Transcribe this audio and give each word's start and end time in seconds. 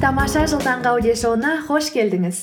тамаша 0.00 0.46
жыл 0.48 0.62
таңғы 0.64 0.88
аудиошоуына 0.94 1.50
қош 1.66 1.90
келдіңіз. 1.92 2.38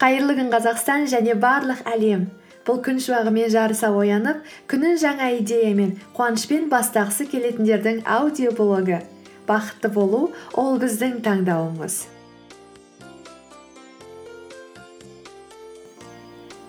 Қайырлы 0.00 0.36
күн 0.38 0.48
қазақстан 0.54 1.04
және 1.12 1.34
барлық 1.42 1.82
әлем. 1.92 2.22
Бұл 2.64 2.78
күн 2.86 3.02
шуағымен 3.04 3.50
жарыса 3.52 3.90
оянып 3.92 4.40
күнін 4.72 4.96
жаңа 5.02 5.28
идеямен 5.42 5.98
қуанышпен 6.16 6.70
бастағысы 6.72 7.26
келетіндердің 7.28 8.00
аудиоблогы. 8.08 9.02
Бақытты 9.44 9.90
болу 9.92 10.30
ол 10.56 10.78
біздің 10.80 11.18
таңдауымыз. 11.26 11.98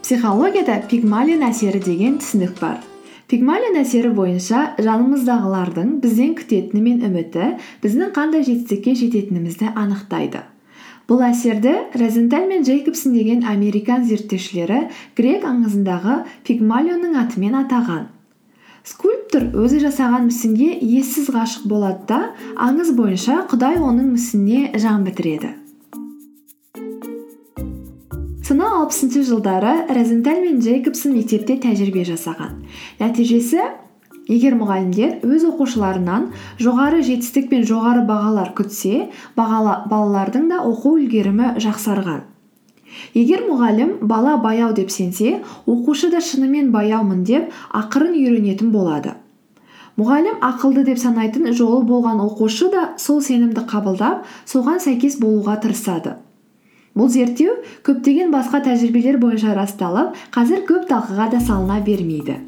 Психологияда 0.03 0.81
пигмалион 0.91 1.47
әсері 1.47 1.79
деген 1.79 2.19
түсінік 2.19 2.59
бар. 2.59 2.83
Пигмалион 3.31 3.79
әсері 3.81 4.11
бойынша 4.13 4.59
жанымыздағылардың 4.85 5.95
бізден 6.03 6.35
күтетіні 6.37 6.81
мен 6.85 7.05
үміті 7.07 7.47
біздің 7.83 8.11
қандай 8.13 8.45
жетістікке 8.45 8.93
жететінімізді 8.99 9.71
анықтайды. 9.73 10.43
Бұл 11.09 11.21
әсерді 11.25 11.73
розенталь 11.97 12.47
мен 12.49 12.63
джейкобсон 12.65 13.13
деген 13.13 13.43
американ 13.49 14.05
зерттеушілері 14.09 14.87
грек 15.17 15.45
аңызындағы 15.45 16.21
пигмалионның 16.47 17.17
атымен 17.21 17.57
атаған. 17.65 18.07
Скульптор 18.85 19.49
өзі 19.57 19.81
жасаған 19.81 20.27
мүсінге 20.29 20.71
ессіз 20.77 21.29
ғашық 21.33 21.69
болады 21.69 22.05
да 22.09 22.19
аңыз 22.61 22.93
бойынша 22.97 23.43
құдай 23.49 23.81
оның 23.81 24.13
мүсініне 24.13 24.77
жан 24.81 25.05
бітіреді. 25.05 25.53
Алпысыншы 28.85 29.23
жылдары 29.25 29.87
розенталь 29.89 30.43
мен 30.43 30.59
джейкобсон 30.61 31.15
мектепте 31.17 31.55
тәжірибе 31.57 32.03
жасаған. 32.05 32.59
Нәтижесі 32.99 33.63
егер 34.29 34.53
мұғалімдер 34.59 35.25
өз 35.25 35.45
оқушыларынан 35.49 36.27
жоғары 36.61 37.01
жетістік 37.07 37.49
пен 37.49 37.65
жоғары 37.65 38.03
бағалар 38.05 38.51
күтсе 38.57 39.07
балалардың 39.37 40.45
да 40.51 40.59
оқу 40.69 40.99
үлгерімі 40.99 41.55
жақсарған. 41.65 42.21
Егер 43.17 43.41
мұғалім 43.47 43.95
бала 44.05 44.35
баяу 44.37 44.75
деп 44.77 44.93
сенсе 44.93 45.39
оқушы 45.65 46.11
да 46.13 46.21
шынымен 46.21 46.69
баяумын 46.75 47.23
деп 47.25 47.49
ақырын 47.73 48.13
үйренетін 48.13 48.69
болады. 48.69 49.15
Мұғалім 49.97 50.45
ақылды 50.45 50.85
деп 50.85 51.01
санайтын 51.01 51.49
жолы 51.57 51.81
болған 51.89 52.21
оқушы 52.21 52.69
да 52.69 52.91
сол 53.01 53.23
сенімді 53.25 53.65
қабылдап 53.65 54.29
соған 54.45 54.77
сәйкес 54.83 55.17
болуға 55.17 55.57
тырысады. 55.63 56.19
Бұл 56.95 57.11
зерттеу 57.11 57.59
көптеген 57.85 58.31
басқа 58.33 58.63
тәжірибелер 58.65 59.19
бойынша 59.21 59.55
расталып 59.57 60.15
қазір 60.35 60.65
көп 60.67 60.89
талқыға 60.91 61.31
да 61.35 61.41
салына 61.43 61.81
бермейді. 61.83 62.39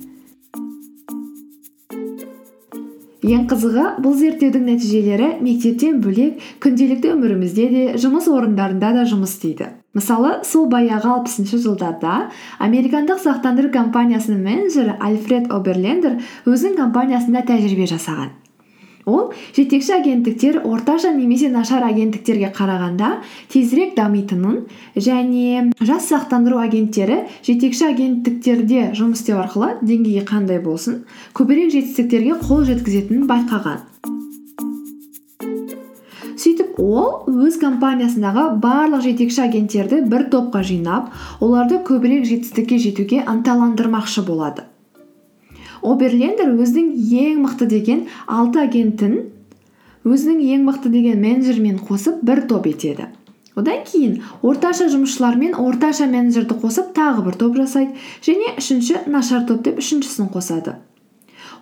Ең 3.28 3.48
қызығы 3.52 3.84
бұл 4.00 4.14
зерттеудің 4.16 4.64
нәтижелері 4.70 5.28
мектептен 5.44 6.00
бөлек 6.00 6.40
күнделікті 6.64 7.12
өмірімізде 7.16 7.68
де 7.74 7.84
жұмыс 8.00 8.30
орындарында 8.32 8.94
да 8.96 9.04
жұмыс 9.10 9.34
істейді. 9.36 9.74
Мысалы 9.98 10.38
сол 10.48 10.70
баяғы 10.72 11.10
алпысыншы 11.12 11.60
жылдарда 11.60 12.30
американдық 12.64 13.20
сақтандыру 13.26 13.74
компаниясының 13.74 14.44
менеджері 14.48 15.00
альфред 15.02 15.52
оберлендер 15.52 16.22
өзінің 16.46 16.78
компаниясында 16.80 17.44
тәжірибе 17.50 17.90
жасаған. 17.90 18.36
Ол 19.08 19.32
жетекші 19.56 19.94
агенттіктер 19.98 20.60
орташа 20.68 21.14
немесе 21.16 21.50
нашар 21.50 21.86
агенттіктерге 21.88 22.52
қарағанда 22.58 23.12
тезірек 23.54 23.96
дамитынын 23.96 24.66
және 24.96 25.72
жас 25.80 26.12
сақтандыру 26.12 26.60
агенттері 26.60 27.24
жетекші 27.48 27.88
агенттіктерде 27.94 28.92
жұмыс 29.00 29.24
істеу 29.24 29.40
арқылы 29.40 29.78
деңгейі 29.82 30.28
қандай 30.28 30.60
болсын 30.64 31.06
көбірек 31.38 31.72
жетістіктерге 31.78 32.38
қол 32.44 32.68
жеткізетінін 32.68 33.28
байқаған. 33.32 33.86
Сөйтіп 36.38 36.78
ол 36.84 37.26
өз 37.32 37.56
компаниясындағы 37.64 38.44
барлық 38.62 39.02
жетекші 39.08 39.42
агенттерді 39.48 40.04
бір 40.12 40.28
топқа 40.34 40.62
жинап 40.68 41.10
оларды 41.42 41.80
көбірек 41.88 42.28
жетістікке 42.30 42.78
жетуге 42.78 43.24
ынталандырмақшы 43.26 44.22
болады. 44.28 44.68
Оберлендер 45.92 46.54
өзінің 46.54 46.92
ең 47.24 47.44
мықты 47.46 47.68
деген 47.72 48.06
алты 48.28 48.64
агентін 48.64 49.20
өзінің 50.08 50.42
ең 50.56 50.66
мықты 50.68 50.92
деген 50.94 51.22
менеджермен 51.22 51.80
қосып 51.88 52.22
бір 52.26 52.46
топ 52.50 52.68
етеді. 52.70 53.08
Одан 53.58 53.82
кейін 53.90 54.20
орташа 54.46 54.86
жұмысшылар 54.94 55.38
мен 55.40 55.56
орташа 55.58 56.06
менеджерді 56.10 56.60
қосып 56.62 56.92
тағы 56.98 57.24
бір 57.26 57.40
топ 57.42 57.56
жасайды 57.58 57.98
және 58.22 58.54
үшінші 58.62 59.08
нашар 59.10 59.48
топ 59.50 59.64
деп 59.66 59.82
үшіншісін 59.82 60.30
қосады. 60.34 60.78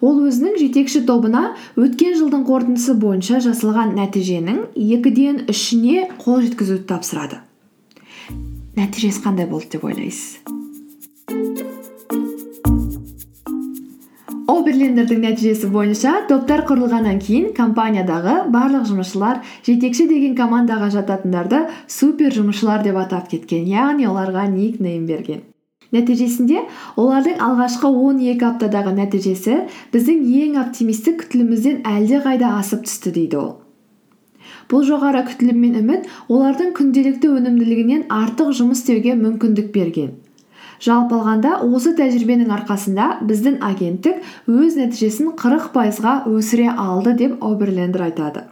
Ол 0.02 0.20
өзінің 0.28 0.58
жетекші 0.60 1.06
тобына 1.08 1.54
өткен 1.80 2.18
жылдың 2.20 2.44
қорытындысы 2.50 2.98
бойынша 3.00 3.40
жасалған 3.46 3.96
нәтиженің 3.96 4.60
екіден 4.76 5.46
үшіне 5.52 6.10
қол 6.20 6.44
жеткізуді 6.44 6.84
тапсырады. 6.92 7.40
Нәтижесі 8.76 9.24
қандай 9.24 9.48
болды 9.48 9.78
деп 9.78 9.88
ойлайсыз? 9.88 10.55
Оберлендердің 14.60 15.24
нәтижесі 15.26 15.68
бойынша 15.74 16.14
топтар 16.30 16.64
құрылғаннан 16.70 17.20
кейін 17.24 17.52
компаниядағы 17.58 18.36
барлық 18.54 18.86
жұмысшылар 18.90 19.42
жетекші 19.68 20.08
деген 20.12 20.38
командаға 20.38 20.92
жататындарды 20.94 21.66
супер 21.88 22.34
жұмысшылар 22.36 22.86
деп 22.86 22.98
атап 23.02 23.28
кеткен 23.32 23.68
яғни 23.70 24.08
оларға 24.10 24.48
никнейм 24.52 25.06
берген. 25.10 25.44
Нәтижесінде 25.96 26.64
олардың 27.00 27.40
алғашқы 27.46 27.92
12 27.94 28.48
аптадағы 28.50 28.96
нәтижесі 28.98 29.60
біздің 29.94 30.26
ең 30.42 30.60
оптимистік 30.64 31.22
күтілімімізден 31.24 31.84
әлдеқайда 31.86 32.56
асып 32.60 32.84
түсті 32.90 33.14
дейді 33.16 33.42
ол. 33.44 33.52
Бұл 34.72 34.86
жоғары 34.88 35.22
күтілім 35.30 35.62
мен 35.62 35.80
үміт 35.84 36.08
олардың 36.26 36.74
күнделікті 36.78 37.32
өнімділігінен 37.38 38.08
артық 38.10 38.56
жұмыс 38.58 38.82
істеуге 38.82 39.14
мүмкіндік 39.20 39.70
берген. 39.76 40.16
Жалпы 40.84 41.16
алғанда 41.20 41.60
осы 41.64 41.94
тәжірибенің 41.98 42.52
арқасында 42.58 43.08
біздің 43.28 43.62
агенттік 43.64 44.52
өз 44.52 44.76
нәтижесін 44.80 45.32
қырық 45.40 45.72
пайызға 45.76 46.18
өсіре 46.32 46.68
алды 46.72 47.16
деп 47.22 47.44
оберлендер 47.44 48.08
айтады. 48.10 48.46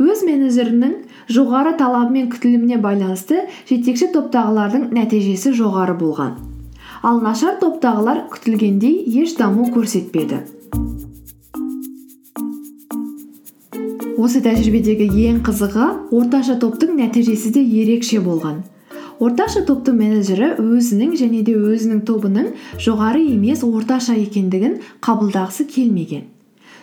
Өз 0.00 0.24
менеджерінің 0.28 0.92
жоғары 1.32 1.76
талабы 1.78 2.12
мен 2.16 2.28
күтіліміне 2.32 2.80
байланысты 2.82 3.46
жетекші 3.68 4.10
топтағылардың 4.16 4.90
нәтижесі 4.96 5.54
жоғары 5.56 5.96
болған. 6.00 6.36
Ал 7.06 7.20
нашар 7.24 7.56
топтағылар 7.60 8.26
күтілгендей 8.32 9.02
еш 9.22 9.36
даму 9.38 9.68
көрсетпеді. 9.72 10.42
Осы 14.16 14.40
тәжірибедегі 14.42 15.06
ең 15.28 15.42
қызығы 15.46 15.90
орташа 16.16 16.56
топтың 16.60 16.96
нәтижесі 16.98 17.52
де 17.54 17.62
ерекше 17.62 18.22
болған. 18.24 18.64
Орташа 19.22 19.64
топтың 19.68 19.96
менеджері 20.00 20.52
өзінің 20.60 21.16
және 21.20 21.42
де 21.46 21.56
өзінің 21.56 22.04
тобының 22.08 22.48
жоғары 22.82 23.22
емес 23.32 23.64
орташа 23.66 24.16
екендігін 24.20 24.80
қабылдағысы 25.04 25.66
келмеген. 25.72 26.26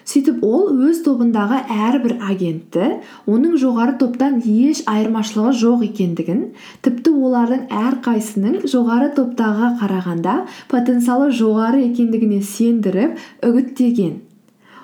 Сөйтіп 0.04 0.42
ол 0.44 0.74
өз 0.84 1.00
тобындағы 1.06 1.62
әрбір 1.72 2.18
агентті 2.28 2.88
оның 3.30 3.54
жоғары 3.62 3.94
топтан 4.02 4.42
еш 4.44 4.82
айырмашылығы 4.92 5.54
жоқ 5.62 5.86
екендігін 5.88 6.42
тіпті 6.84 7.14
олардың 7.30 7.62
әрқайсының 7.84 8.58
жоғары 8.74 9.14
топтағыға 9.16 9.70
қарағанда 9.80 10.34
потенциалы 10.74 11.30
жоғары 11.40 11.86
екендігіне 11.86 12.42
сендіріп 12.50 13.16
үгіттеген. 13.48 14.18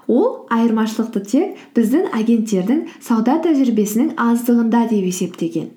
Ол 0.07 0.47
айырмашылықты 0.55 1.25
тек 1.33 1.59
біздің 1.75 2.07
агенттердің 2.15 2.85
сауда 3.03 3.41
тәжірибесінің 3.43 4.15
аздығында 4.23 4.87
деп 4.93 5.11
есептеген. 5.11 5.67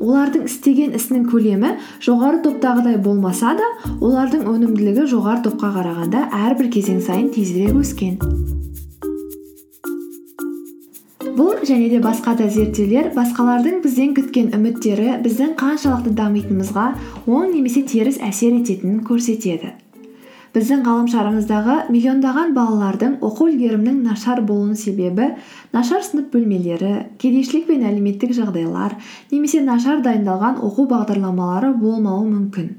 Олардың 0.00 0.46
істеген 0.50 0.96
ісінің 0.98 1.24
көлемі 1.30 1.72
жоғары 2.04 2.42
топтағыдай 2.44 2.98
болмаса 3.02 3.54
да 3.58 3.70
олардың 4.00 4.46
өнімділігі 4.52 5.06
жоғары 5.12 5.44
топқа 5.46 5.72
қарағанда 5.78 6.26
әрбір 6.46 6.70
кезең 6.76 7.00
сайын 7.06 7.32
тезірек 7.34 7.80
өскен. 7.80 8.20
Бұл 11.36 11.64
және 11.68 11.90
де 11.92 11.98
басқа 12.00 12.32
да 12.38 12.46
зерттеулер 12.48 13.10
басқалардың 13.16 13.82
бізден 13.84 14.14
күткен 14.16 14.54
үміттері 14.56 15.18
біздің 15.24 15.56
қаншалықты 15.60 16.14
дамитынымызға 16.16 16.86
оң 17.26 17.50
немесе 17.52 17.82
теріс 17.84 18.16
әсер 18.24 18.56
ететінін 18.56 19.02
көрсетеді. 19.04 19.74
Біздің 20.56 20.86
ғаламшарымыздағы 20.86 21.74
миллиондаған 21.92 22.54
балалардың 22.56 23.18
оқу 23.26 23.50
үлгерімінің 23.50 23.98
нашар 24.06 24.40
болуының 24.48 24.78
себебі 24.80 25.26
нашар 25.76 26.00
сынып 26.06 26.30
бөлмелері 26.32 26.92
кедейшілік 27.20 27.66
пен 27.68 27.84
әлеуметтік 27.90 28.32
жағдайлар 28.38 28.96
немесе 29.34 29.60
нашар 29.66 30.00
дайындалған 30.06 30.62
оқу 30.64 30.88
бағдарламалары 30.94 31.74
болмауы 31.76 32.24
мүмкін. 32.30 32.72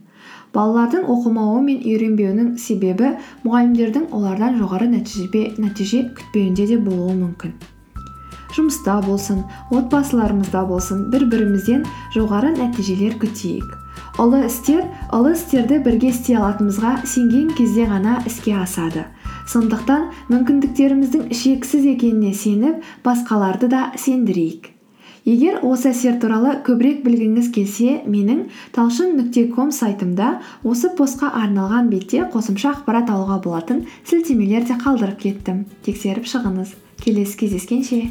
Балалардың 0.57 1.05
оқымауы 1.13 1.61
мен 1.69 1.85
үйренбеуінің 1.85 2.51
себебі 2.57 3.13
мұғалімдердің 3.45 4.09
олардан 4.09 4.57
жоғары 4.57 4.89
нәтиже 4.97 6.05
күтпеуінде 6.17 6.71
де 6.71 6.81
болуы 6.81 7.13
мүмкін. 7.19 7.53
Жұмыста 8.57 9.03
болсын 9.05 9.43
отбасыларымызда 9.69 10.65
болсын 10.65 11.11
бір 11.13 11.27
бірімізден 11.29 11.85
жоғары 12.15 12.55
нәтижелер 12.57 13.19
күтейік. 13.21 13.75
Ұлы 14.21 14.45
істер 14.47 14.85
ұлы 15.13 15.33
істерді 15.35 15.81
бірге 15.85 16.11
істей 16.13 16.37
алатынымызға 16.39 16.93
сенген 17.07 17.51
кезде 17.57 17.85
ғана 17.89 18.21
іске 18.29 18.55
асады. 18.61 19.05
Сондықтан 19.47 20.09
мүмкіндіктеріміздің 20.31 21.29
шексіз 21.31 21.85
екеніне 21.93 22.33
сеніп 22.33 22.81
басқаларды 23.05 23.69
да 23.71 23.91
сендірейік. 23.95 24.73
Егер 25.27 25.57
осы 25.67 25.89
әсер 25.91 26.21
туралы 26.21 26.53
көбірек 26.63 27.01
білгіңіз 27.03 27.49
келсе 27.55 27.97
менің 28.07 28.45
талшын 28.75 29.17
нүкте 29.17 29.49
ком 29.51 29.73
сайтымда 29.75 30.37
осы 30.63 30.93
постқа 30.95 31.33
арналған 31.41 31.89
бетте 31.91 32.21
қосымша 32.31 32.71
ақпарат 32.77 33.11
алуға 33.11 33.41
болатын 33.43 33.83
сілтемелер 34.07 34.63
де 34.69 34.79
қалдырып 34.79 35.19
кеттім. 35.25 35.65
Тексеріп 35.83 36.31
шығыңыз. 36.31 36.71
Келесі 37.03 37.43
кездескенше. 37.43 38.01